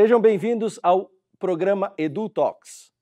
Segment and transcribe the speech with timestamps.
[0.00, 1.10] Sejam bem-vindos ao
[1.40, 2.92] programa Edu Talks,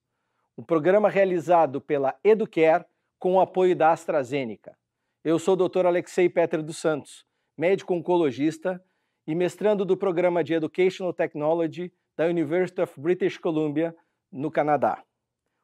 [0.56, 2.86] um programa realizado pela Educare
[3.18, 4.74] com o apoio da AstraZeneca.
[5.22, 5.84] Eu sou o Dr.
[5.84, 8.82] Alexei Petra dos Santos, médico oncologista
[9.26, 13.94] e mestrando do programa de Educational Technology da University of British Columbia,
[14.32, 15.04] no Canadá.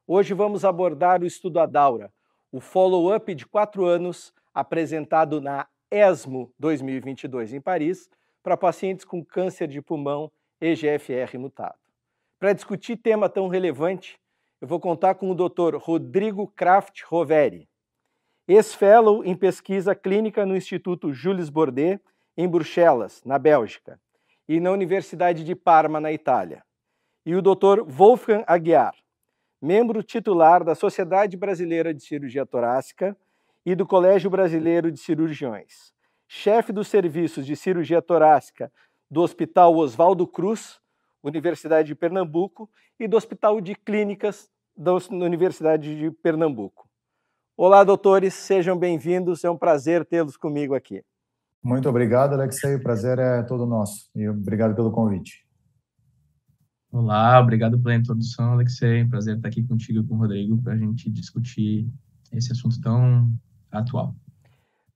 [0.07, 2.13] Hoje vamos abordar o estudo Adaura,
[2.53, 8.11] o follow-up de quatro anos apresentado na ESMO 2022 em Paris
[8.43, 10.31] para pacientes com câncer de pulmão
[10.63, 11.75] EGFR mutado.
[12.39, 14.17] Para discutir tema tão relevante,
[14.61, 15.77] eu vou contar com o Dr.
[15.77, 17.69] Rodrigo Kraft Roveri,
[18.47, 22.01] ex-fellow em pesquisa clínica no Instituto Jules Bordet,
[22.37, 24.01] em Bruxelas, na Bélgica,
[24.49, 26.63] e na Universidade de Parma, na Itália.
[27.27, 27.83] E o Dr.
[27.85, 28.95] Wolfgang Aguiar,
[29.61, 33.17] membro titular da Sociedade Brasileira de Cirurgia Torácica
[33.67, 35.93] e do Colégio Brasileiro de Cirurgiões,
[36.29, 38.73] chefe dos serviços de cirurgia torácica
[39.13, 40.81] do Hospital Oswaldo Cruz,
[41.23, 46.89] Universidade de Pernambuco, e do Hospital de Clínicas da Universidade de Pernambuco.
[47.55, 51.05] Olá, doutores, sejam bem-vindos, é um prazer tê-los comigo aqui.
[51.63, 55.47] Muito obrigado, Alexei, o prazer é todo nosso e obrigado pelo convite.
[56.91, 60.79] Olá, obrigado pela introdução, Alexei, prazer estar aqui contigo e com o Rodrigo para a
[60.79, 61.87] gente discutir
[62.33, 63.31] esse assunto tão
[63.71, 64.17] atual.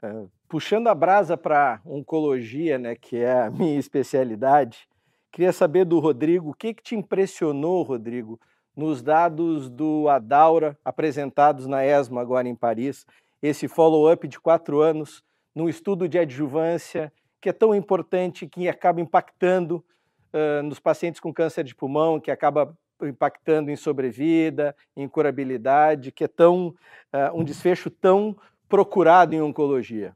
[0.03, 4.89] É, puxando a brasa para oncologia, né, que é a minha especialidade,
[5.33, 8.41] queria saber do Rodrigo, o que, que te impressionou, Rodrigo,
[8.77, 13.07] nos dados do Adaura apresentados na ESMO agora em Paris,
[13.43, 15.23] esse follow-up de quatro anos,
[15.55, 19.85] num estudo de adjuvância que é tão importante, que acaba impactando
[20.33, 26.25] uh, nos pacientes com câncer de pulmão, que acaba impactando em sobrevida, em curabilidade, que
[26.25, 28.37] é tão uh, um desfecho tão
[28.69, 30.12] procurado em oncologia.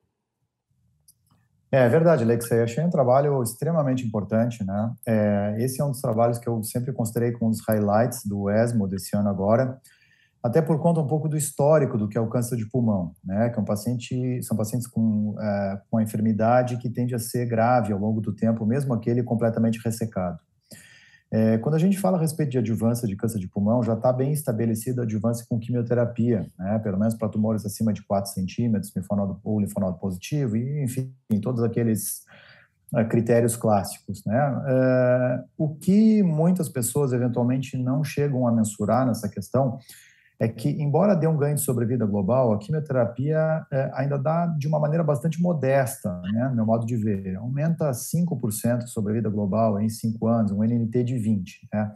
[1.73, 2.61] É, verdade, Alexei.
[2.63, 4.93] Achei um trabalho extremamente importante, né?
[5.07, 8.51] É, esse é um dos trabalhos que eu sempre considerei como um dos highlights do
[8.51, 9.81] ESMO desse ano agora,
[10.43, 13.51] até por conta um pouco do histórico do que é o câncer de pulmão, né?
[13.51, 17.47] Que é um paciente, são pacientes com, é, com a enfermidade que tende a ser
[17.47, 20.41] grave ao longo do tempo, mesmo aquele completamente ressecado.
[21.33, 24.13] É, quando a gente fala a respeito de adjuvância de câncer de pulmão, já está
[24.13, 28.93] bem estabelecida a adjuvância com quimioterapia, né, pelo menos para tumores acima de 4 centímetros,
[29.45, 32.25] ou linfonodo positivo, e, enfim, todos aqueles
[32.95, 34.25] é, critérios clássicos.
[34.25, 34.63] Né?
[34.67, 39.79] É, o que muitas pessoas eventualmente não chegam a mensurar nessa questão
[40.41, 44.67] é que, embora dê um ganho de sobrevida global, a quimioterapia é, ainda dá de
[44.67, 47.37] uma maneira bastante modesta, né, no meu modo de ver.
[47.37, 51.69] Aumenta 5% de sobrevida global em 5 anos, um NNT de 20.
[51.71, 51.93] Né?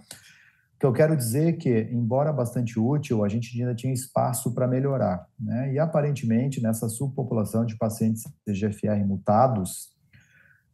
[0.74, 4.54] O que eu quero dizer é que, embora bastante útil, a gente ainda tinha espaço
[4.54, 5.26] para melhorar.
[5.40, 5.72] Né?
[5.72, 9.94] E, aparentemente, nessa subpopulação de pacientes CGFR mutados,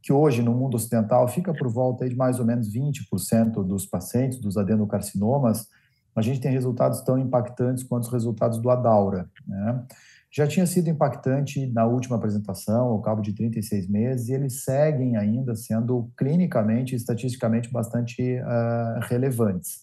[0.03, 4.41] que hoje no mundo ocidental fica por volta de mais ou menos 20% dos pacientes
[4.41, 5.69] dos adenocarcinomas,
[6.15, 9.29] a gente tem resultados tão impactantes quanto os resultados do Adaura.
[9.47, 9.85] Né?
[10.33, 15.17] Já tinha sido impactante na última apresentação, ao cabo de 36 meses, e eles seguem
[15.17, 19.81] ainda sendo clinicamente e estatisticamente bastante uh, relevantes,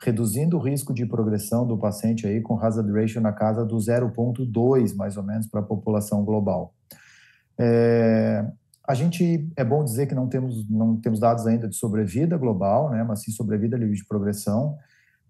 [0.00, 4.94] reduzindo o risco de progressão do paciente aí com hazard ratio na casa do 0,2,
[4.96, 6.74] mais ou menos, para a população global.
[7.58, 8.46] É,
[8.88, 12.90] a gente é bom dizer que não temos não temos dados ainda de sobrevida global,
[12.90, 14.78] né, mas sim sobrevida livre de progressão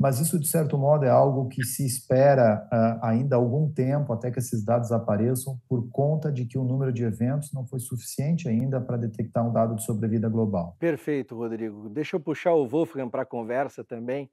[0.00, 4.30] mas isso, de certo modo, é algo que se espera uh, ainda algum tempo até
[4.30, 8.48] que esses dados apareçam, por conta de que o número de eventos não foi suficiente
[8.48, 10.74] ainda para detectar um dado de sobrevida global.
[10.78, 11.90] Perfeito, Rodrigo.
[11.90, 14.30] Deixa eu puxar o Wolfgang para a conversa também.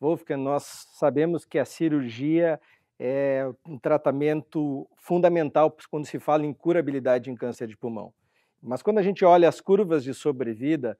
[0.00, 2.60] Wolfgang, nós sabemos que a cirurgia
[2.98, 8.12] é um tratamento fundamental quando se fala em curabilidade em câncer de pulmão.
[8.60, 10.98] Mas quando a gente olha as curvas de sobrevida,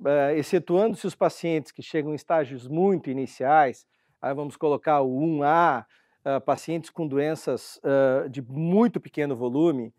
[0.00, 3.86] uh, excetuando-se os pacientes que chegam em estágios muito iniciais,
[4.20, 5.86] aí vamos colocar o 1A, uh,
[6.24, 9.92] eh, pacientes com doenças uh, de muito pequeno volume,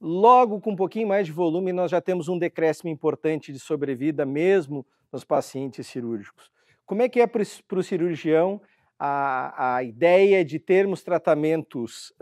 [0.00, 4.24] logo com um pouquinho mais de volume, nós já temos um decréscimo importante de sobrevida,
[4.24, 6.50] mesmo nos pacientes cirúrgicos.
[6.86, 8.60] Como é que é para o cirurgião
[8.98, 12.12] a, a ideia de termos tratamentos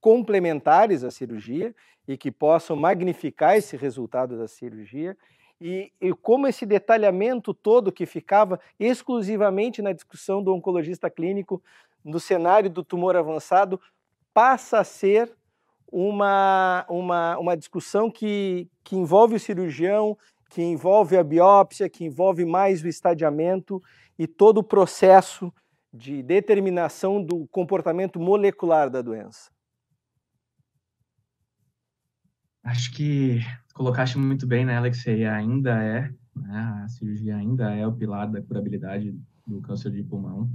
[0.00, 1.74] complementares à cirurgia
[2.06, 5.16] e que possam magnificar esse resultado da cirurgia
[5.60, 11.62] e, e, como esse detalhamento todo que ficava exclusivamente na discussão do oncologista clínico
[12.04, 13.80] no cenário do tumor avançado
[14.32, 15.32] passa a ser
[15.90, 20.18] uma, uma, uma discussão que, que envolve o cirurgião,
[20.50, 23.82] que envolve a biópsia, que envolve mais o estadiamento
[24.18, 25.52] e todo o processo
[25.92, 29.53] de determinação do comportamento molecular da doença.
[32.64, 33.40] Acho que
[33.74, 35.26] colocaste muito bem, né, Alexei?
[35.26, 36.82] Ainda é Né?
[36.84, 39.14] A cirurgia ainda é o pilar da curabilidade
[39.46, 40.50] do câncer de pulmão.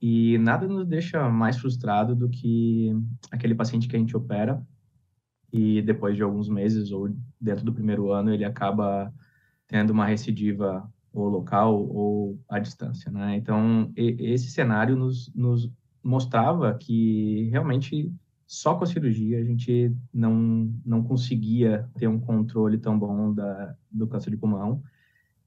[0.00, 2.90] E nada nos deixa mais frustrado do que
[3.30, 4.62] aquele paciente que a gente opera
[5.52, 9.12] e depois de alguns meses ou dentro do primeiro ano ele acaba
[9.66, 13.36] tendo uma recidiva ou local ou à distância, né?
[13.36, 15.70] Então, esse cenário nos, nos
[16.02, 18.10] mostrava que realmente
[18.50, 23.76] só com a cirurgia a gente não, não conseguia ter um controle tão bom da,
[23.88, 24.82] do câncer de pulmão.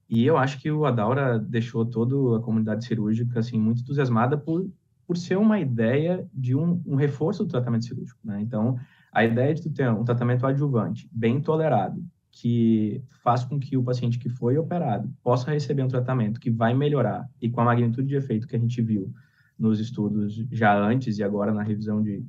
[0.08, 4.66] E eu acho que o Adaura deixou toda a comunidade cirúrgica assim muito entusiasmada por,
[5.06, 8.18] por ser uma ideia de um, um reforço do tratamento cirúrgico.
[8.24, 8.40] Né?
[8.40, 8.78] Então,
[9.12, 13.84] a ideia de tu ter um tratamento adjuvante, bem tolerado, que faz com que o
[13.84, 18.08] paciente que foi operado possa receber um tratamento que vai melhorar e com a magnitude
[18.08, 19.12] de efeito que a gente viu
[19.58, 22.24] nos estudos já antes e agora na revisão de,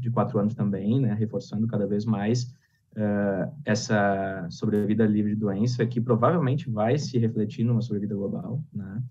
[0.00, 2.54] de quatro anos também, né, reforçando cada vez mais
[2.92, 9.02] uh, essa sobrevida livre de doença, que provavelmente vai se refletir numa sobrevida global, né?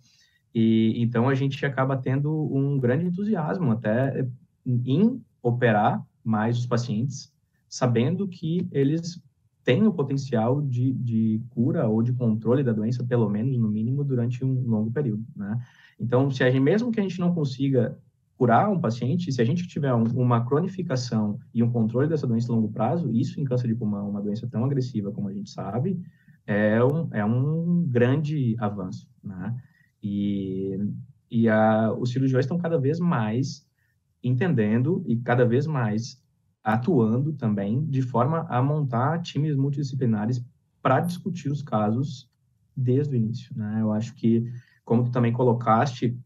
[0.53, 4.25] E então a gente acaba tendo um grande entusiasmo até
[4.65, 7.33] em operar mais os pacientes,
[7.67, 9.21] sabendo que eles
[9.65, 14.03] têm o potencial de, de cura ou de controle da doença, pelo menos no mínimo,
[14.03, 15.59] durante um longo período, né?
[15.99, 17.97] Então, se a gente, mesmo que a gente não consiga
[18.37, 22.51] curar um paciente, se a gente tiver um, uma cronificação e um controle dessa doença
[22.51, 25.49] a longo prazo, isso em câncer de pulmão, uma doença tão agressiva como a gente
[25.49, 25.99] sabe,
[26.45, 29.55] é um, é um grande avanço, né?
[30.03, 30.77] E,
[31.31, 33.65] e a, os cirurgiões estão cada vez mais
[34.23, 36.23] entendendo e cada vez mais
[36.65, 40.43] atuando também de forma a montar times multidisciplinares
[40.81, 42.27] para discutir os casos
[42.75, 43.77] desde o início, né?
[43.79, 44.51] Eu acho que,
[44.83, 46.17] como tu também colocaste,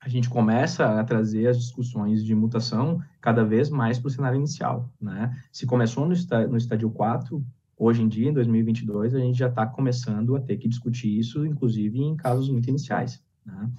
[0.00, 4.36] a gente começa a trazer as discussões de mutação cada vez mais para o cenário
[4.36, 5.36] inicial, né?
[5.52, 6.14] Se começou no,
[6.48, 7.44] no estádio 4,
[7.78, 11.46] hoje em dia, em 2022, a gente já está começando a ter que discutir isso,
[11.46, 13.70] inclusive em casos muito iniciais, né?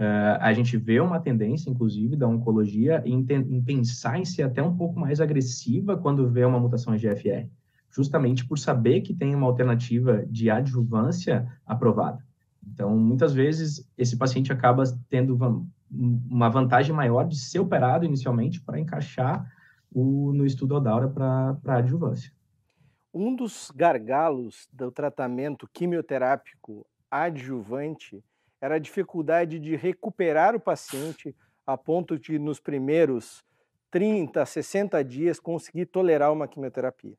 [0.00, 4.62] Uh, a gente vê uma tendência, inclusive, da oncologia em, em, pensar em ser até
[4.62, 7.46] um pouco mais agressiva quando vê uma mutação EGFR,
[7.90, 12.24] justamente por saber que tem uma alternativa de adjuvância aprovada.
[12.66, 15.38] Então, muitas vezes, esse paciente acaba tendo
[15.92, 19.52] uma vantagem maior de ser operado inicialmente para encaixar
[19.92, 22.32] o, no estudo Odaura para adjuvância.
[23.12, 28.24] Um dos gargalos do tratamento quimioterápico adjuvante
[28.60, 31.34] era a dificuldade de recuperar o paciente
[31.66, 33.44] a ponto de, nos primeiros
[33.90, 37.16] 30, 60 dias, conseguir tolerar uma quimioterapia.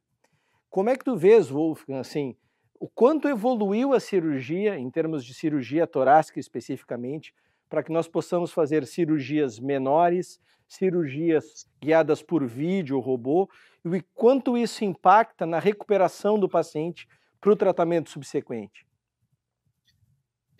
[0.70, 2.36] Como é que tu vês, Wolfgang, assim,
[2.80, 7.34] o quanto evoluiu a cirurgia, em termos de cirurgia torácica especificamente,
[7.70, 13.50] para que nós possamos fazer cirurgias menores, cirurgias guiadas por vídeo robô,
[13.86, 17.08] e quanto isso impacta na recuperação do paciente
[17.40, 18.86] para o tratamento subsequente?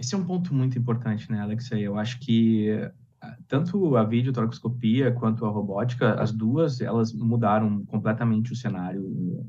[0.02, 1.86] Esse é um ponto muito importante, né, Alexei?
[1.86, 2.72] Eu acho que
[3.22, 9.06] ah, tanto a videotoracoscopia quanto a robótica, as duas, elas mudaram completamente o cenário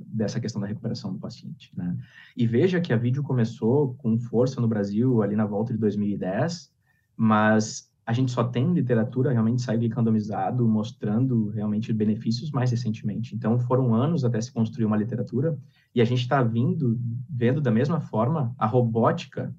[0.06, 1.96] dessa questão da recuperação do paciente, né?
[2.37, 6.70] E veja que a vídeo começou com força no Brasil ali na volta de 2010,
[7.16, 13.34] mas a gente só tem literatura realmente saiu randomizado mostrando realmente benefícios mais recentemente.
[13.34, 15.59] Então foram anos até se construir uma literatura
[15.94, 19.54] e a gente está vindo vendo da mesma forma a robótica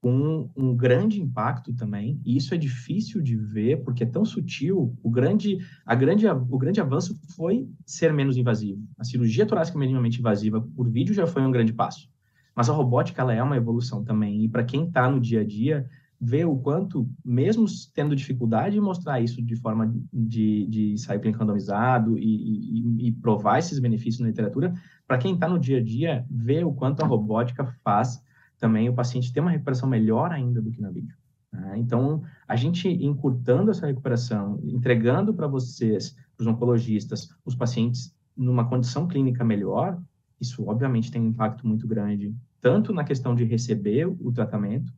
[0.00, 4.96] com um grande impacto também, e isso é difícil de ver porque é tão sutil.
[5.02, 8.82] O grande, a grande, o grande avanço foi ser menos invasivo.
[8.98, 12.08] A cirurgia torácica minimamente invasiva por vídeo já foi um grande passo,
[12.56, 14.42] mas a robótica ela é uma evolução também.
[14.42, 15.86] E para quem está no dia a dia,
[16.18, 22.18] ver o quanto, mesmo tendo dificuldade de mostrar isso de forma de, de sair randomizado
[22.18, 24.72] e, e, e provar esses benefícios na literatura,
[25.06, 28.22] para quem está no dia a dia, ver o quanto a robótica faz
[28.60, 31.16] também o paciente ter uma recuperação melhor ainda do que na vídeo.
[31.50, 31.78] Né?
[31.78, 38.68] Então, a gente encurtando essa recuperação, entregando para vocês, para os oncologistas, os pacientes numa
[38.68, 40.00] condição clínica melhor,
[40.40, 44.92] isso obviamente tem um impacto muito grande, tanto na questão de receber o tratamento,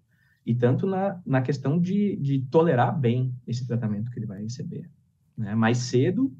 [0.44, 4.90] e tanto na, na questão de, de tolerar bem esse tratamento que ele vai receber.
[5.36, 5.54] Né?
[5.54, 6.32] Mais cedo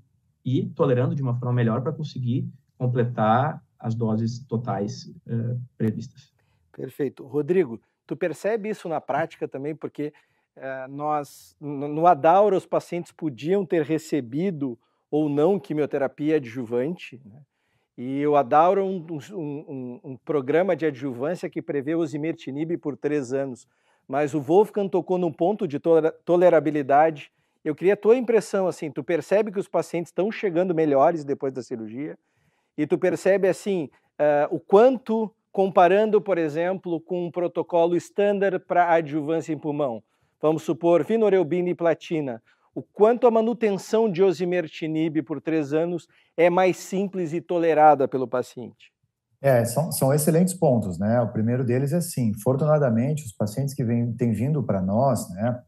[0.45, 6.33] e tolerando de uma forma melhor para conseguir completar as doses totais uh, previstas.
[6.73, 7.25] Perfeito.
[7.25, 10.13] Rodrigo, tu percebe isso na prática também, porque
[10.57, 14.79] eh, nós, no, Adaura, os pacientes podiam ter recebido
[15.11, 17.41] ou não quimioterapia adjuvante, né?
[17.97, 22.79] E o Adaura é um, um, um, um, programa de adjuvância que prevê o zimertinib
[22.79, 23.69] por três anos.
[24.09, 25.79] Mas o Wolfgang tocou num ponto de
[26.25, 27.31] tolerabilidade.
[27.63, 31.53] Eu queria a tua impressão, assim, tu percebe que os pacientes estão chegando melhores depois
[31.53, 32.19] da cirurgia
[32.77, 38.93] e tu percebe, assim, uh, o quanto comparando, por exemplo, com um protocolo standard para
[38.93, 40.03] adjuvância em pulmão.
[40.41, 42.43] Vamos supor vinorelbina e platina.
[42.75, 48.27] O quanto a manutenção de osimertinib por três anos é mais simples e tolerada pelo
[48.27, 48.91] paciente.
[49.43, 51.21] É, são, são excelentes pontos, né?
[51.21, 55.61] O primeiro deles é assim, fortunadamente, os pacientes que vem, têm vindo para nós, né,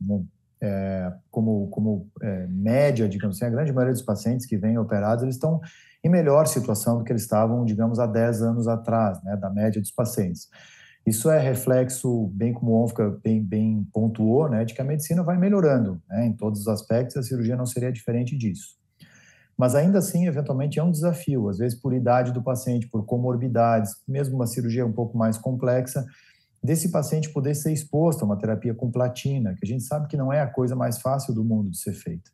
[0.61, 5.23] é, como, como é, média, digamos assim, a grande maioria dos pacientes que vêm operados,
[5.23, 5.61] eles estão
[6.03, 9.81] em melhor situação do que eles estavam, digamos, há 10 anos atrás, né, da média
[9.81, 10.49] dos pacientes.
[11.07, 15.23] Isso é reflexo, bem como o Onfica bem, bem pontuou, né, de que a medicina
[15.23, 18.77] vai melhorando né, em todos os aspectos, a cirurgia não seria diferente disso.
[19.57, 23.93] Mas ainda assim, eventualmente, é um desafio, às vezes por idade do paciente, por comorbidades,
[24.07, 26.05] mesmo uma cirurgia um pouco mais complexa,
[26.65, 30.17] desse paciente poder ser exposto a uma terapia com platina, que a gente sabe que
[30.17, 32.31] não é a coisa mais fácil do mundo de ser feita.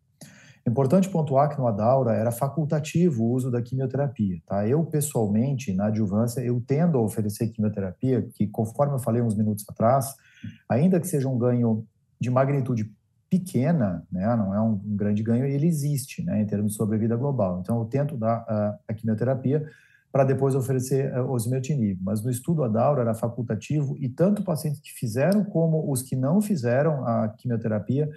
[0.64, 4.68] Importante pontuar que no Adaura era facultativo o uso da quimioterapia, tá?
[4.68, 9.64] Eu, pessoalmente, na adjuvância, eu tendo a oferecer quimioterapia, que conforme eu falei uns minutos
[9.68, 10.14] atrás,
[10.68, 11.84] ainda que seja um ganho
[12.20, 12.88] de magnitude
[13.28, 17.60] pequena, né, não é um, grande ganho, ele existe, né, em termos de sobrevida global.
[17.60, 19.66] Então, eu tento dar a, a quimioterapia
[20.12, 21.98] para depois oferecer uh, osimertinib.
[22.02, 26.40] Mas no estudo Adaura era facultativo e tanto pacientes que fizeram como os que não
[26.40, 28.08] fizeram a quimioterapia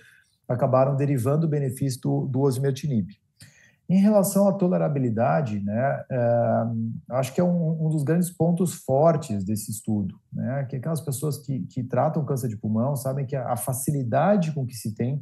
[0.48, 3.10] acabaram derivando o benefício do, do osimertinib.
[3.90, 6.64] Em relação à tolerabilidade, né, é,
[7.12, 11.38] acho que é um, um, dos grandes pontos fortes desse estudo, né, que aquelas pessoas
[11.38, 15.22] que, que tratam câncer de pulmão sabem que a, a facilidade com que se tem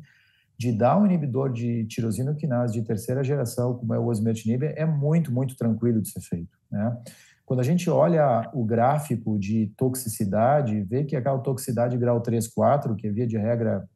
[0.62, 4.86] de dar um inibidor de tirosina quinase de terceira geração, como é o osimertinib, é
[4.86, 6.56] muito, muito tranquilo de ser feito.
[6.72, 6.98] Né?
[7.44, 12.96] Quando a gente olha o gráfico de toxicidade, vê que aquela toxicidade grau 3, 4,
[12.96, 13.90] que é via de regra,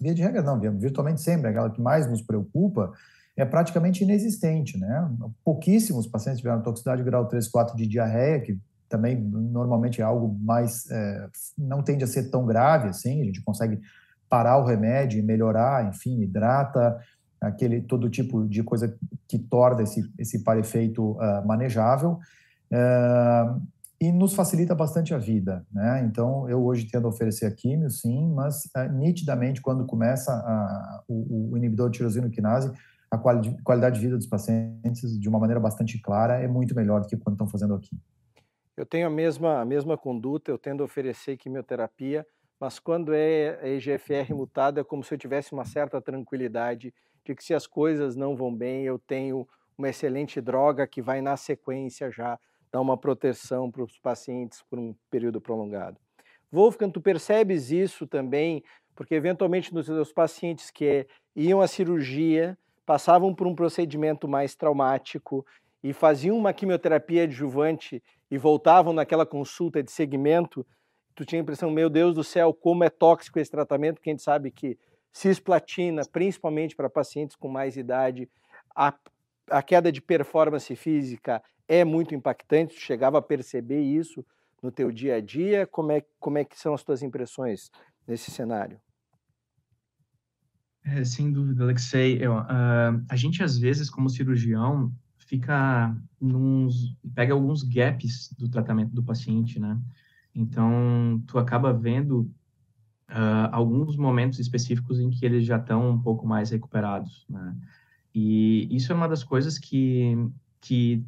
[0.00, 2.90] via de regra não, virtualmente sempre, aquela que mais nos preocupa,
[3.36, 5.08] é praticamente inexistente, né?
[5.44, 8.58] Pouquíssimos pacientes tiveram toxicidade grau 3, 4 de diarreia, que
[8.88, 13.40] também normalmente é algo mais, é, não tende a ser tão grave assim, a gente
[13.40, 13.80] consegue
[14.30, 16.98] parar o remédio e melhorar, enfim, hidrata,
[17.40, 18.96] aquele todo tipo de coisa
[19.28, 22.18] que torna esse, esse par efeito uh, manejável.
[22.72, 23.60] Uh,
[24.00, 26.02] e nos facilita bastante a vida, né?
[26.06, 31.02] Então, eu hoje tendo a oferecer a químio, sim, mas uh, nitidamente, quando começa a,
[31.06, 32.72] o, o, inibidor de tirosina quinase,
[33.10, 37.08] a qualidade de vida dos pacientes, de uma maneira bastante clara, é muito melhor do
[37.08, 37.98] que quando estão fazendo aqui.
[38.76, 42.24] Eu tenho a mesma, a mesma conduta, eu tendo a oferecer quimioterapia,
[42.60, 46.92] mas quando é EGFR mutado, é como se eu tivesse uma certa tranquilidade
[47.24, 49.48] de que se as coisas não vão bem, eu tenho
[49.78, 52.38] uma excelente droga que vai na sequência já
[52.70, 55.98] dar uma proteção para os pacientes por um período prolongado.
[56.52, 58.62] Wolfgang, tu percebes isso também,
[58.94, 65.46] porque eventualmente nos seus pacientes que iam à cirurgia, passavam por um procedimento mais traumático
[65.82, 70.66] e faziam uma quimioterapia adjuvante e voltavam naquela consulta de segmento,
[71.20, 74.12] tu tinha a impressão, meu Deus do céu, como é tóxico esse tratamento, que a
[74.12, 74.78] gente sabe que
[75.12, 78.26] cisplatina, principalmente para pacientes com mais idade,
[78.74, 78.94] a,
[79.50, 84.24] a queda de performance física é muito impactante, tu chegava a perceber isso
[84.62, 87.70] no teu dia a dia, como é, como é que são as tuas impressões
[88.08, 88.80] nesse cenário?
[90.82, 92.16] É, sem dúvida, Alexei.
[92.18, 96.96] Eu, uh, a gente, às vezes, como cirurgião, fica nos...
[97.14, 99.78] pega alguns gaps do tratamento do paciente, né?
[100.34, 102.30] Então, tu acaba vendo
[103.10, 107.56] uh, alguns momentos específicos em que eles já estão um pouco mais recuperados, né?
[108.14, 110.16] E isso é uma das coisas que,
[110.60, 111.04] que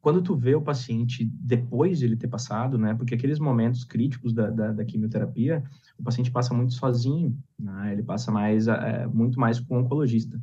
[0.00, 2.94] quando tu vê o paciente depois de ele ter passado, né?
[2.94, 5.62] Porque aqueles momentos críticos da, da, da quimioterapia,
[5.98, 7.92] o paciente passa muito sozinho, né?
[7.92, 10.40] Ele passa mais, é, muito mais com o oncologista.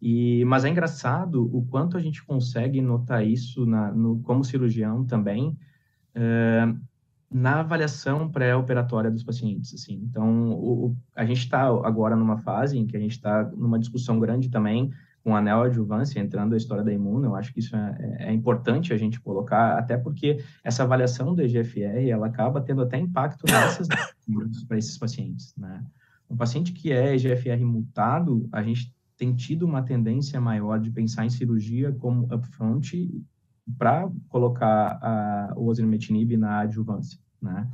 [0.00, 5.04] E, mas é engraçado o quanto a gente consegue notar isso na, no, como cirurgião
[5.04, 5.58] também
[6.14, 6.72] é,
[7.30, 9.74] na avaliação pré-operatória dos pacientes.
[9.74, 10.00] Assim.
[10.02, 14.18] Então, o, a gente está agora numa fase em que a gente está numa discussão
[14.18, 14.90] grande também
[15.22, 18.94] com a neoadjuvância, entrando a história da imuna, eu acho que isso é, é, importante
[18.94, 23.88] a gente colocar, até porque essa avaliação do EGFR, ela acaba tendo até impacto nessas
[24.66, 25.84] para esses pacientes, né?
[26.30, 31.26] Um paciente que é EGFR mutado, a gente tem tido uma tendência maior de pensar
[31.26, 33.10] em cirurgia como upfront
[33.76, 37.68] para colocar a, o osimertinib na adjuvância, né?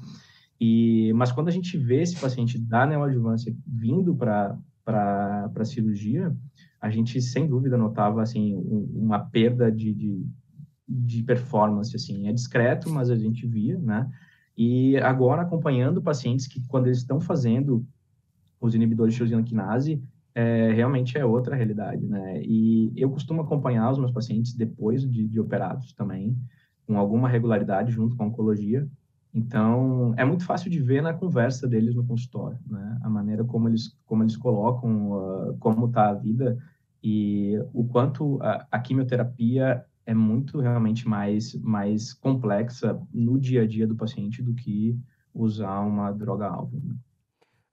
[0.61, 6.37] E, mas quando a gente vê esse paciente da neoadjuvância vindo para para cirurgia,
[6.79, 10.27] a gente sem dúvida notava assim um, uma perda de, de,
[10.87, 14.07] de, performance assim é discreto mas a gente via né
[14.55, 17.87] e agora acompanhando pacientes que quando eles estão fazendo
[18.61, 19.43] os inibidores de tirosina
[20.35, 25.29] é, realmente é outra realidade né e eu costumo acompanhar os meus pacientes depois de,
[25.29, 26.37] de operados também
[26.87, 28.89] com alguma regularidade junto com a oncologia.
[29.33, 32.99] Então, é muito fácil de ver na conversa deles no consultório, né?
[33.03, 36.57] A maneira como eles, como eles colocam uh, como está a vida
[37.03, 43.67] e o quanto a, a, quimioterapia é muito realmente mais, mais complexa no dia a
[43.67, 44.97] dia do paciente do que
[45.35, 46.81] usar uma droga-alvo.
[46.83, 46.95] Né?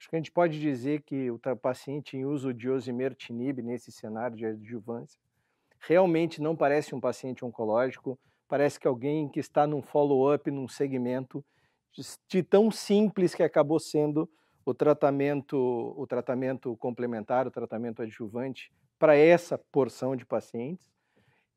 [0.02, 4.36] Acho que a gente pode dizer que o paciente em uso de osimertinib nesse cenário
[4.36, 5.20] de adjuvância
[5.80, 8.18] realmente não parece um paciente oncológico,
[8.48, 11.46] parece que alguém que está num follow-up, num segmento
[12.28, 14.28] de, tão simples que acabou sendo
[14.66, 15.56] o tratamento,
[15.96, 20.92] o tratamento complementar, o tratamento adjuvante para essa porção de pacientes.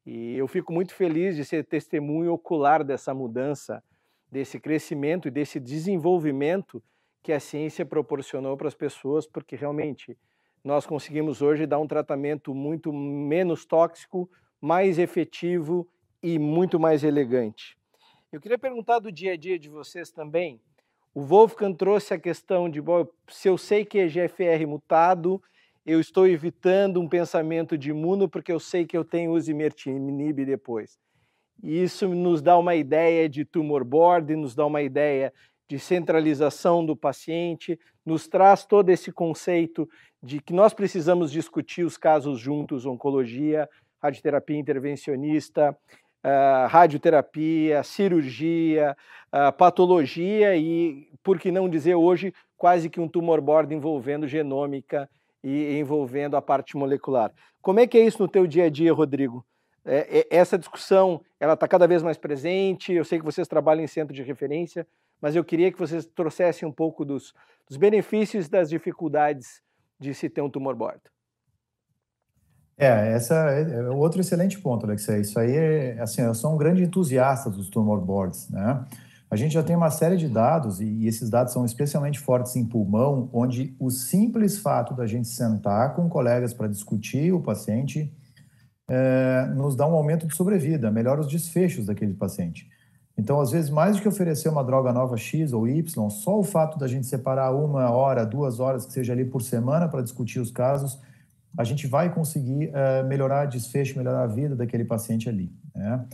[0.04, 3.82] E eu fico muito feliz de ser testemunho ocular dessa mudança,
[4.30, 6.82] desse crescimento e desse desenvolvimento
[7.24, 10.14] que a ciência proporcionou para as pessoas, porque realmente
[10.62, 15.88] nós conseguimos hoje dar um tratamento muito menos tóxico, mais efetivo
[16.22, 17.78] e muito mais elegante.
[18.30, 20.60] Eu queria perguntar do dia a dia de vocês também.
[21.14, 25.42] O Wolfgang trouxe a questão de, bom, se eu sei que é GFR mutado,
[25.86, 30.98] eu estou evitando um pensamento de imuno porque eu sei que eu tenho osimertinib depois.
[31.62, 35.32] E isso nos dá uma ideia de tumor board, nos dá uma ideia
[35.68, 39.88] de centralização do paciente, nos traz todo esse conceito
[40.22, 43.68] de que nós precisamos discutir os casos juntos, oncologia,
[44.02, 45.76] radioterapia intervencionista,
[46.24, 48.96] uh, radioterapia, cirurgia,
[49.32, 55.08] uh, patologia e, por que não dizer hoje, quase que um tumor board envolvendo genômica
[55.42, 57.32] e envolvendo a parte molecular.
[57.60, 59.44] Como é que é isso no teu dia a dia, Rodrigo?
[59.86, 62.92] É, é, essa discussão ela está cada vez mais presente.
[62.92, 64.86] Eu sei que vocês trabalham em centro de referência,
[65.20, 67.32] mas eu queria que vocês trouxessem um pouco dos,
[67.68, 69.62] dos benefícios das dificuldades
[69.98, 71.00] de se ter um tumor board.
[72.76, 75.20] É, essa é, é outro excelente ponto, Alexei.
[75.20, 78.84] Isso aí é, assim, eu sou um grande entusiasta dos tumor boards, né?
[79.30, 82.64] A gente já tem uma série de dados, e esses dados são especialmente fortes em
[82.64, 88.12] pulmão, onde o simples fato da gente sentar com colegas para discutir o paciente
[88.88, 92.68] é, nos dá um aumento de sobrevida, melhora os desfechos daquele paciente.
[93.16, 96.42] Então, às vezes, mais do que oferecer uma droga nova X ou Y, só o
[96.42, 100.40] fato da gente separar uma hora, duas horas, que seja ali por semana para discutir
[100.40, 101.00] os casos,
[101.56, 105.52] a gente vai conseguir uh, melhorar desfecho, melhorar a vida daquele paciente ali.
[105.74, 106.04] Né?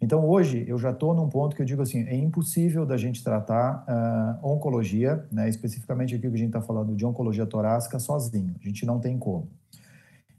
[0.00, 3.22] Então, hoje, eu já estou num ponto que eu digo assim, é impossível da gente
[3.22, 8.54] tratar uh, oncologia, né, especificamente aqui que a gente está falando de oncologia torácica, sozinho.
[8.58, 9.48] A gente não tem como.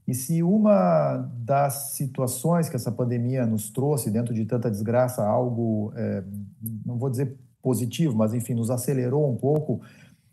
[0.08, 5.94] E se uma das situações que essa pandemia nos trouxe, dentro de tanta desgraça, algo,
[5.96, 6.24] é,
[6.86, 9.82] não vou dizer positivo, mas enfim, nos acelerou um pouco,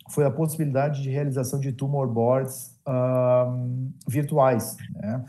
[0.09, 5.25] foi a possibilidade de realização de tumor boards um, virtuais, né?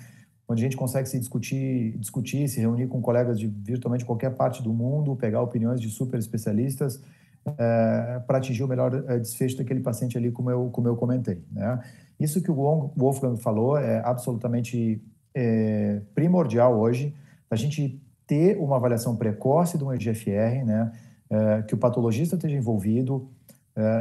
[0.47, 4.63] onde a gente consegue se discutir, discutir, se reunir com colegas de virtualmente qualquer parte
[4.63, 6.99] do mundo, pegar opiniões de super especialistas
[7.45, 11.43] é, para atingir o melhor é, desfecho daquele paciente ali, como eu, como eu comentei.
[11.51, 11.81] Né?
[12.19, 17.15] Isso que o Wolfgang falou é absolutamente é, primordial hoje,
[17.49, 20.91] a gente ter uma avaliação precoce de um EGFR, né,
[21.29, 23.29] é, que o patologista esteja envolvido,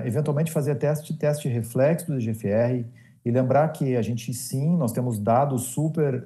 [0.04, 2.84] eventualmente fazer teste, teste reflexo do EGFR
[3.24, 6.24] e lembrar que a gente sim, nós temos dados super,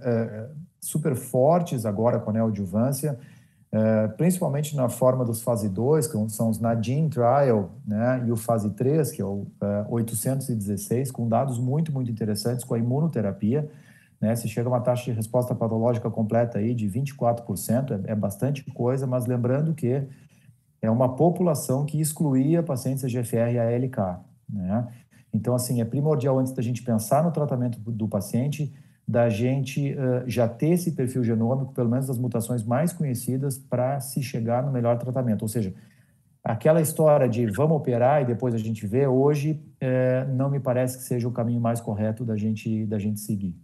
[0.81, 3.18] super fortes agora com a neoadjuvância,
[3.75, 8.37] é, principalmente na forma dos fase 2, que são os Nadine Trial, né, e o
[8.37, 13.69] fase 3, que é o é, 816, com dados muito, muito interessantes com a imunoterapia,
[14.21, 18.15] né, se chega a uma taxa de resposta patológica completa aí de 24%, é, é
[18.15, 20.07] bastante coisa, mas lembrando que
[20.81, 24.87] é uma população que excluía pacientes EGFR e ALK, né?
[25.33, 28.73] Então, assim, é primordial antes da gente pensar no tratamento do paciente,
[29.07, 34.01] da gente uh, já ter esse perfil genômico, pelo menos das mutações mais conhecidas, para
[34.01, 35.43] se chegar no melhor tratamento.
[35.43, 35.75] Ou seja,
[36.43, 40.99] aquela história de vamos operar e depois a gente vê, hoje eh, não me parece
[40.99, 43.55] que seja o caminho mais correto da gente, da gente seguir.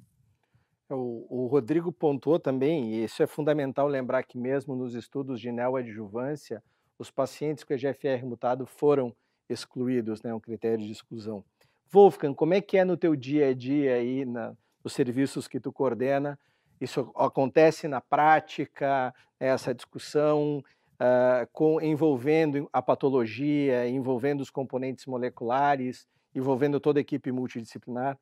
[0.89, 5.53] O, o, Rodrigo pontuou também, e isso é fundamental lembrar que mesmo nos estudos de
[5.53, 6.63] neoadjuvância,
[6.99, 9.15] os pacientes com EGFR mutado foram
[9.49, 11.45] excluídos, né, um critério de exclusão.
[11.93, 15.61] Wolfgang, como é que é no teu dia a dia aí na, os serviços que
[15.61, 16.39] tu coordena.
[16.81, 20.65] Isso acontece na prática, essa discussão
[21.01, 28.19] uh, com, envolvendo a patologia, envolvendo os componentes moleculares, envolvendo toda a equipe multidisciplinar?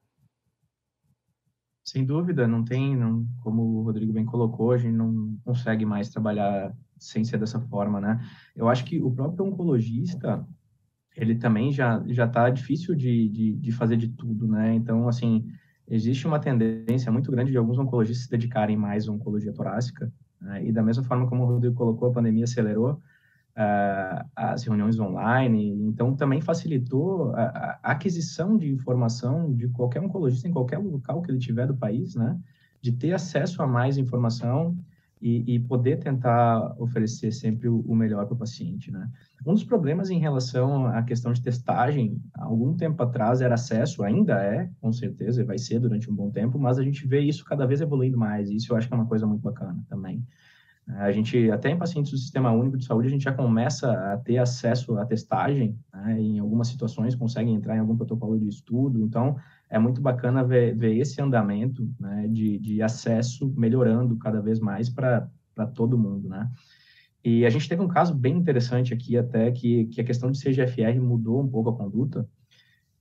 [1.85, 6.11] Sem dúvida, não tem, não, como o Rodrigo bem colocou, a gente não consegue mais
[6.11, 8.21] trabalhar sem ser dessa forma, né?
[8.55, 10.47] Eu acho que o próprio oncologista,
[11.16, 14.75] ele também já já está difícil de, de, de, fazer de tudo, né?
[14.75, 15.47] Então, assim,
[15.90, 20.66] existe uma tendência muito grande de alguns oncologistas se dedicarem mais à oncologia torácica Né?
[20.66, 25.72] E da mesma forma como o Rodrigo colocou, a pandemia acelerou uh, as reuniões online,
[25.83, 31.31] então também facilitou a, a, aquisição de informação de qualquer oncologista em qualquer local que
[31.31, 32.38] ele tiver do país, né?
[32.81, 34.77] De ter acesso a mais informação
[35.20, 39.09] e, e poder tentar oferecer sempre o, o melhor para o paciente, né?
[39.46, 44.02] Um dos problemas em relação à questão de testagem, há algum tempo atrás era acesso,
[44.02, 47.44] ainda é, com certeza, vai ser durante um bom tempo, mas a gente vê isso
[47.44, 50.24] cada vez evoluindo mais, e isso eu acho que é uma coisa muito bacana também.
[50.96, 54.16] A gente, até em pacientes do Sistema Único de Saúde, a gente já começa a
[54.16, 56.18] ter acesso à testagem, né?
[56.18, 59.37] em algumas situações conseguem entrar em algum protocolo de estudo, então
[59.70, 62.26] é muito bacana ver, ver esse andamento né?
[62.28, 65.28] de, de acesso melhorando cada vez mais para
[65.74, 66.50] todo mundo, né?
[67.24, 70.40] E a gente teve um caso bem interessante aqui até, que, que a questão de
[70.40, 72.26] CGFR mudou um pouco a conduta,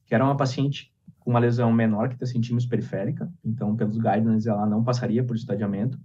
[0.05, 4.47] que era uma paciente com uma lesão menor que 3 centímetros periférica, então pelos guidelines
[4.47, 5.99] ela não passaria por estadiamento,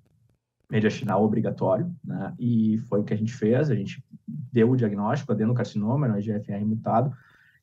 [0.70, 2.34] mediastinal obrigatório, né?
[2.38, 6.64] E foi o que a gente fez, a gente deu o diagnóstico, adenocarcinoma, no EGFR
[6.64, 7.12] mutado,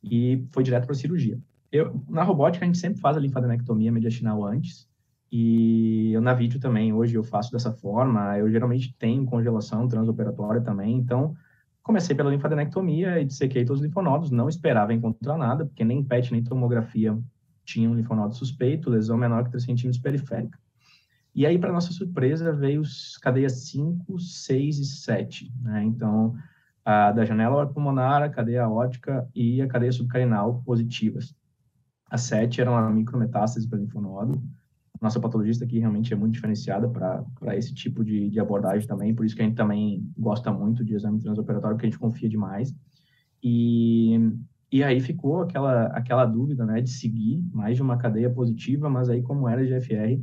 [0.04, 1.40] e foi direto para a cirurgia.
[1.72, 4.90] Eu, na robótica, a gente sempre faz a linfadenectomia mediastinal antes,
[5.32, 10.62] e eu na vídeo também, hoje eu faço dessa forma, eu geralmente tenho congelação transoperatória
[10.62, 11.36] também, então
[11.84, 16.32] comecei pela linfadenectomia e dissequei todos os linfonodos, não esperava encontrar nada, porque nem PET
[16.32, 17.18] nem tomografia
[17.64, 20.58] tinham um linfonodo suspeito, lesão menor que 3 centímetros periférica.
[21.34, 25.54] E aí, para nossa surpresa, veio os cadeias 5, 6 e 7.
[25.62, 25.84] Né?
[25.84, 26.36] Então,
[26.84, 31.36] a da janela pulmonar, a cadeia ótica e a cadeia subcarinal positivas.
[32.10, 34.42] A 7 era uma micrometástase para linfonodo.
[35.02, 39.26] Nossa patologista aqui realmente é muito diferenciada para esse tipo de, de abordagem também, por
[39.26, 42.76] isso que a gente também gosta muito de exame transoperatório, porque a gente confia demais.
[43.42, 44.20] E,
[44.70, 49.10] e aí ficou aquela, aquela dúvida né, de seguir mais de uma cadeia positiva, mas
[49.10, 50.22] aí como era GFR,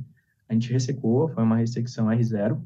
[0.48, 2.60] a gente ressecou, foi uma ressecção R0,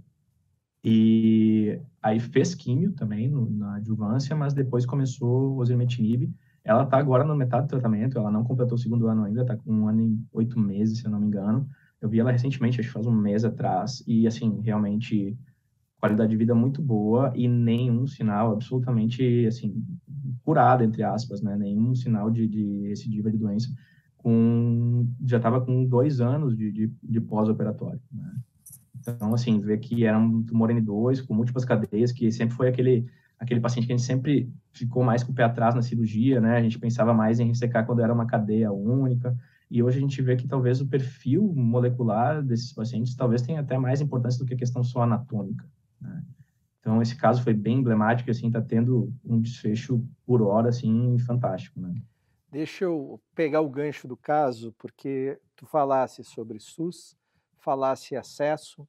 [0.83, 6.33] e aí fez químio também no, na adjuvância, mas depois começou o osimertinib.
[6.65, 9.57] Ela está agora no metade do tratamento, ela não completou o segundo ano ainda, está
[9.57, 11.69] com um ano e oito meses, se eu não me engano.
[12.01, 15.37] Eu vi ela recentemente, acho que faz um mês atrás, e assim, realmente
[15.99, 19.85] qualidade de vida muito boa e nenhum sinal absolutamente, assim,
[20.43, 21.57] curada, entre aspas, né?
[21.57, 23.71] Nenhum sinal de, de recidiva de doença
[24.23, 28.01] com já estava com dois anos de, de, de pós-operatório.
[28.13, 28.33] Né?
[28.99, 33.07] Então, assim, ver que era um tumor N2 com múltiplas cadeias, que sempre foi aquele
[33.41, 36.59] aquele paciente que a gente sempre ficou mais com o pé atrás na cirurgia, né?
[36.59, 39.35] A gente pensava mais em ressecar quando era uma cadeia única.
[39.71, 43.79] E hoje a gente vê que talvez o perfil molecular desses pacientes talvez tenha até
[43.79, 45.67] mais importância do que a questão só anatômica.
[45.99, 46.23] Né?
[46.81, 51.81] Então, esse caso foi bem emblemático, assim, está tendo um desfecho por hora, assim, fantástico,
[51.81, 51.95] né?
[52.51, 57.17] Deixa eu pegar o gancho do caso, porque tu falasse sobre SUS,
[57.59, 58.87] falasse acesso,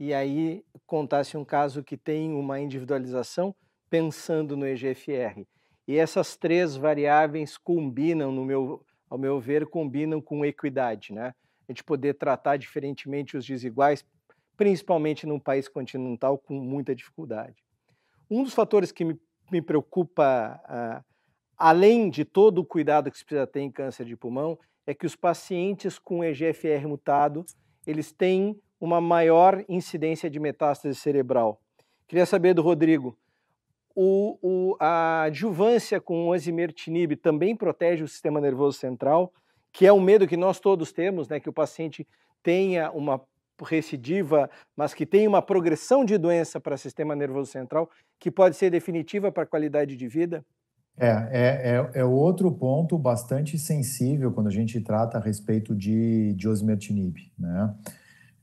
[0.00, 3.54] e aí contasse um caso que tem uma individualização
[3.94, 5.46] pensando no EGFR.
[5.86, 11.32] E essas três variáveis combinam, no meu, ao meu ver, combinam com equidade, né?
[11.68, 14.04] A gente poder tratar diferentemente os desiguais,
[14.56, 17.54] principalmente num país continental com muita dificuldade.
[18.28, 19.16] Um dos fatores que me,
[19.48, 21.04] me preocupa uh,
[21.56, 25.06] além de todo o cuidado que se precisa ter em câncer de pulmão, é que
[25.06, 27.44] os pacientes com EGFR mutado,
[27.86, 31.60] eles têm uma maior incidência de metástase cerebral.
[32.08, 33.16] Queria saber do Rodrigo,
[33.94, 39.32] o, o, a adjuvância com osimertinib também protege o sistema nervoso central,
[39.72, 42.06] que é um medo que nós todos temos, né, que o paciente
[42.42, 43.20] tenha uma
[43.62, 48.56] recidiva, mas que tenha uma progressão de doença para o sistema nervoso central, que pode
[48.56, 50.44] ser definitiva para a qualidade de vida?
[50.96, 56.34] É, é, é, é, outro ponto bastante sensível quando a gente trata a respeito de,
[56.34, 57.74] de osimertinib, né?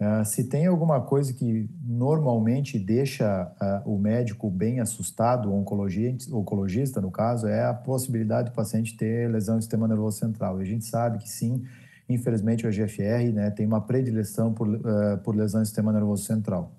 [0.02, 3.54] Uh, se tem alguma coisa que normalmente deixa
[3.86, 8.98] uh, o médico bem assustado, o oncologista, oncologista, no caso, é a possibilidade do paciente
[8.98, 10.58] ter lesão do sistema nervoso central.
[10.60, 11.64] E a gente sabe que sim,
[12.10, 16.72] infelizmente o EGFR né, tem uma predileção por, uh, por lesão do sistema nervoso central.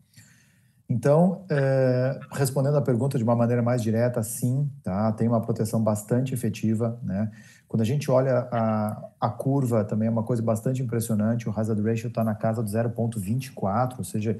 [0.89, 5.11] Então, é, respondendo a pergunta de uma maneira mais direta, sim, tá?
[5.13, 6.99] tem uma proteção bastante efetiva.
[7.03, 7.31] Né?
[7.73, 11.81] Quando a gente olha a, a curva, também é uma coisa bastante impressionante, o hazard
[11.81, 14.39] ratio está na casa do 0,24, ou seja,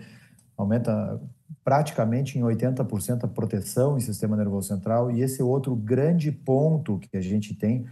[0.55, 1.19] aumenta
[1.65, 6.99] praticamente em 80% a proteção em sistema nervoso central, e esse é outro grande ponto
[6.99, 7.87] que a gente tem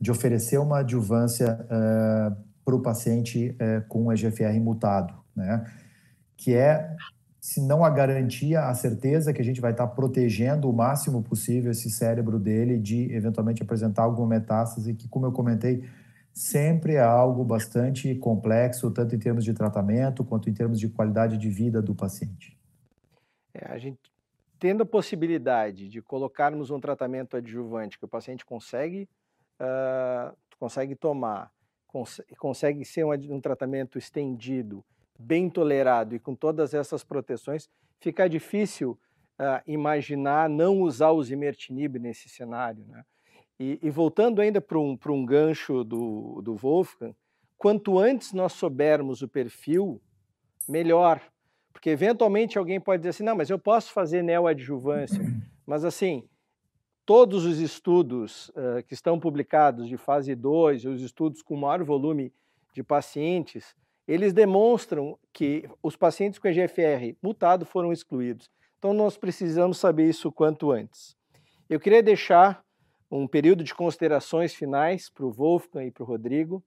[0.00, 2.32] de oferecer uma adjuvância é,
[2.64, 5.70] para o paciente é, com EGFR mutado, né?
[6.38, 6.96] que é
[7.46, 11.70] se não a garantia, a certeza que a gente vai estar protegendo o máximo possível
[11.70, 15.88] esse cérebro dele de eventualmente apresentar alguma metástase, que, como eu comentei,
[16.32, 21.38] sempre é algo bastante complexo, tanto em termos de tratamento quanto em termos de qualidade
[21.38, 22.58] de vida do paciente.
[23.54, 24.12] é, a gente
[24.58, 29.08] tendo a possibilidade de colocarmos um tratamento adjuvante que o paciente consegue,
[29.60, 31.52] uh, consegue tomar,
[31.86, 34.84] cons consegue ser um, um, tratamento estendido,
[35.18, 38.98] bem tolerado e com todas essas proteções, fica difícil
[39.40, 42.84] uh, imaginar não usar o zimertinib nesse cenário.
[42.86, 43.04] Né?
[43.58, 47.14] E, e, voltando ainda para um, um gancho do, do Wolfgang,
[47.56, 50.00] quanto antes nós soubermos o perfil,
[50.68, 51.20] melhor.
[51.72, 55.24] Porque eventualmente alguém pode dizer assim, não, mas eu posso fazer neoadjuvância.
[55.66, 56.22] Mas assim,
[57.04, 62.32] todos os estudos uh, que estão publicados de fase 2, os estudos com maior volume
[62.72, 63.74] de pacientes,
[64.06, 68.48] eles demonstram que os pacientes com EGFR mutado foram excluídos.
[68.78, 71.16] Então nós precisamos saber isso quanto antes.
[71.68, 72.64] Eu queria deixar
[73.10, 76.62] um período de considerações finais para o Wolfgang e para o Rodrigo,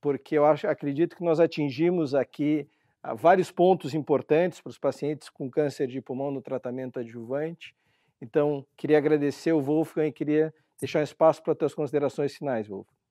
[0.00, 2.68] porque eu acho, acredito que nós atingimos aqui
[3.02, 7.74] ah, vários pontos importantes para os pacientes com câncer de pulmão no tratamento adjuvante.
[8.20, 12.66] Então, queria agradecer o Wolfgang e queria deixar um espaço para as tuas considerações finais,
[12.66, 13.03] Wolfgang.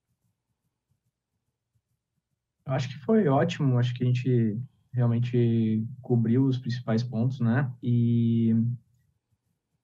[2.66, 4.58] Eu acho que foi ótimo, acho que a gente
[4.92, 7.70] realmente cobriu os principais pontos, né?
[7.82, 8.54] E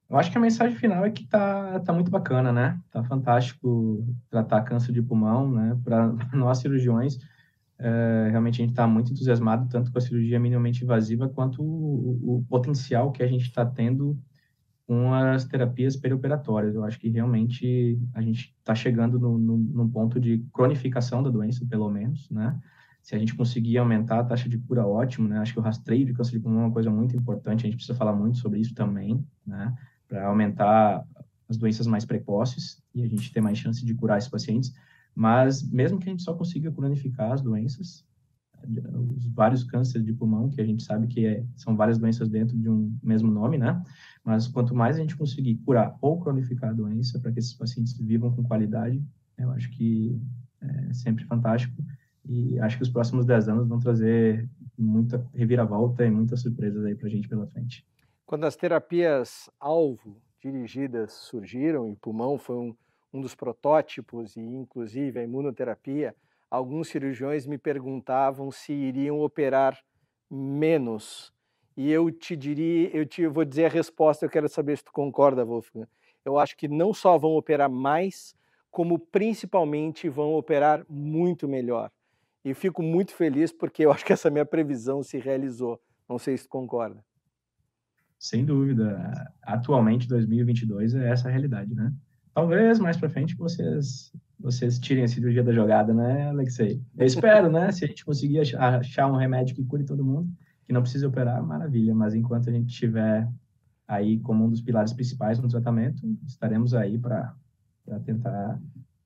[0.09, 2.81] eu acho que a mensagem final é que tá, tá muito bacana, né?
[2.91, 5.79] Tá fantástico tratar câncer de pulmão, né?
[5.85, 7.19] Para nós cirurgiões,
[7.79, 12.39] é, realmente a gente está muito entusiasmado tanto com a cirurgia minimamente invasiva quanto o,
[12.39, 14.19] o potencial que a gente está tendo
[14.91, 16.75] com as terapias perioperatórias.
[16.75, 21.31] Eu acho que realmente a gente está chegando no, no, num ponto de cronificação da
[21.31, 22.59] doença, pelo menos, né?
[23.01, 25.39] Se a gente conseguir aumentar a taxa de cura, ótimo, né?
[25.39, 27.77] Acho que o rastreio de câncer de pulmão é uma coisa muito importante, a gente
[27.77, 29.73] precisa falar muito sobre isso também, né?
[30.09, 31.05] Para aumentar
[31.49, 34.75] as doenças mais precoces e a gente ter mais chance de curar esses pacientes.
[35.15, 38.05] Mas mesmo que a gente só consiga cronificar as doenças,
[39.17, 42.57] os vários cânceres de pulmão, que a gente sabe que é, são várias doenças dentro
[42.57, 43.83] de um mesmo nome, né?
[44.25, 47.97] Mas quanto mais a gente conseguir curar ou cronificar a doença para que esses pacientes
[47.99, 49.03] vivam com qualidade,
[49.39, 50.21] eu acho que
[50.61, 51.83] é sempre fantástico.
[52.29, 56.95] E acho que os próximos 10 anos vão trazer muita reviravolta e muitas surpresas aí
[56.95, 57.85] para a gente pela frente.
[58.27, 62.77] Quando as terapias alvo dirigidas surgiram, e pulmão foi um,
[63.13, 66.15] um dos protótipos, e inclusive a imunoterapia,
[66.51, 69.79] alguns cirurgiões me perguntavam se iriam operar
[70.29, 71.33] menos.
[71.77, 74.93] E eu te diria, eu te vou dizer a resposta, eu quero saber se tu
[74.93, 75.87] concorda, Wolfgang.
[76.25, 78.35] Eu acho que não só vão operar mais,
[78.71, 81.91] como principalmente vão operar muito melhor.
[82.45, 85.81] E fico muito feliz porque eu acho que essa minha previsão se realizou.
[86.09, 87.05] Não sei se tu concorda.
[88.19, 89.33] Sem dúvida.
[89.43, 91.93] Atualmente, 2022 é essa a realidade, né?
[92.35, 96.83] Talvez mais para frente vocês vocês tirem a cirurgia da jogada, né, Alexei?
[96.97, 97.71] Eu espero, né?
[97.73, 100.33] Se a gente conseguir achar um remédio que cure todo mundo,
[100.65, 101.95] que não precise operar, maravilha.
[101.95, 103.29] Mas enquanto a gente estiver
[103.87, 107.35] aí como um dos pilares principais no tratamento, estaremos aí para
[108.05, 108.61] tentar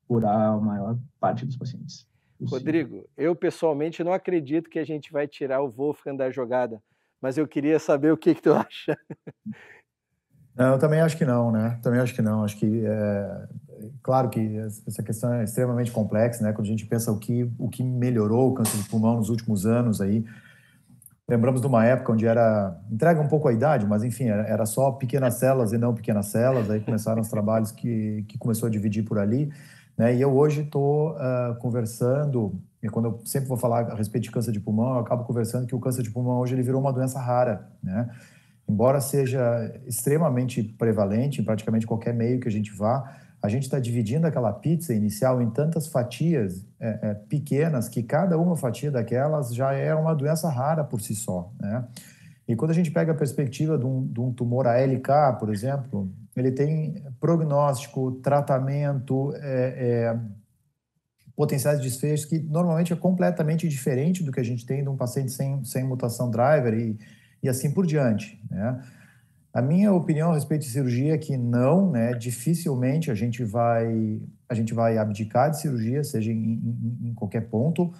[0.06, 2.06] curar a maior parte dos pacientes.
[2.42, 6.82] Rodrigo, eu pessoalmente não acredito que a gente vai tirar o Wolfgang da jogada,
[7.20, 8.96] mas eu queria saber o que, que tu acha.
[10.54, 11.80] Não, eu também acho que não, né?
[11.82, 12.44] Também acho que não.
[12.44, 13.48] Acho que é,
[14.04, 16.52] claro que essa questão é extremamente complexa, né?
[16.52, 19.64] Quando a gente pensa o que o que melhorou o câncer de pulmão nos últimos
[19.64, 20.24] anos aí,
[21.26, 24.66] lembramos de uma época onde era entrega um pouco a idade, mas enfim era, era
[24.66, 26.70] só pequenas células e não pequenas células.
[26.70, 29.50] Aí começaram os trabalhos que que começou a dividir por ali,
[29.96, 30.14] né?
[30.14, 34.30] E eu hoje estou uh, conversando e quando eu sempre vou falar a respeito de
[34.30, 36.92] câncer de pulmão, eu acabo conversando que o câncer de pulmão hoje ele virou uma
[36.92, 38.10] doença rara, né?
[38.68, 43.78] embora seja extremamente prevalente em praticamente qualquer meio que a gente vá, a gente está
[43.78, 49.54] dividindo aquela pizza inicial em tantas fatias é, é, pequenas que cada uma fatia daquelas
[49.54, 51.52] já é uma doença rara por si só.
[51.60, 51.84] Né?
[52.48, 56.10] E quando a gente pega a perspectiva de um, de um tumor ALK, por exemplo,
[56.34, 59.74] ele tem prognóstico, tratamento, é,
[60.14, 60.18] é,
[61.36, 65.32] potenciais desfechos que normalmente é completamente diferente do que a gente tem de um paciente
[65.32, 66.98] sem, sem mutação driver e,
[67.42, 68.42] e assim por diante.
[68.50, 68.82] Né?
[69.54, 72.12] A minha opinião a respeito de cirurgia é que não, né?
[72.14, 77.48] Dificilmente a gente vai a gente vai abdicar de cirurgia, seja em, em, em qualquer
[77.48, 77.92] ponto,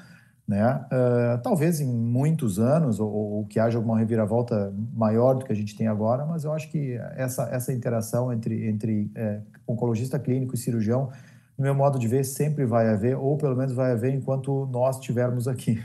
[0.48, 0.84] né?
[0.86, 5.54] Uh, talvez em muitos anos ou, ou, que haja alguma reviravolta maior do que a
[5.54, 10.56] gente tem agora, mas eu acho que essa essa interação entre entre é, oncologista clínico
[10.56, 11.10] e cirurgião,
[11.56, 14.96] no meu modo de ver, sempre vai haver, ou pelo menos vai haver enquanto nós
[14.96, 15.80] estivermos aqui.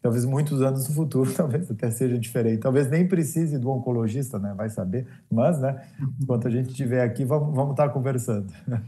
[0.00, 2.60] Talvez muitos anos no futuro, talvez até seja diferente.
[2.60, 4.54] Talvez nem precise do oncologista, né?
[4.56, 5.06] Vai saber.
[5.30, 5.88] Mas, né?
[6.22, 8.52] Enquanto a gente estiver aqui, vamos, vamos estar conversando.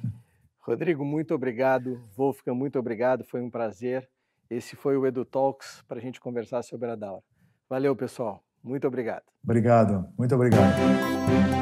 [0.61, 2.00] Rodrigo, muito obrigado.
[2.16, 3.24] Wolfgang, muito obrigado.
[3.24, 4.09] Foi um prazer.
[4.50, 7.22] Esse foi o Edu Talks para a gente conversar sobre a Daura.
[7.68, 8.42] Valeu, pessoal.
[8.62, 9.24] Muito obrigado.
[9.42, 11.58] Obrigado, muito obrigado.